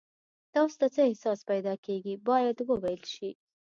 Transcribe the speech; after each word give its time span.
تاسو 0.53 0.75
ته 0.81 0.87
څه 0.93 1.01
احساس 1.09 1.39
پیدا 1.51 1.73
کیږي 1.85 2.13
باید 2.29 2.57
وویل 2.69 3.03
شي. 3.15 3.29